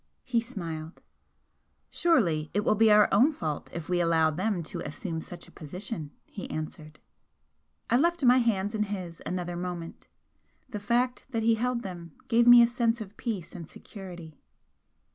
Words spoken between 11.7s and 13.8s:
them gave me a sense of peace and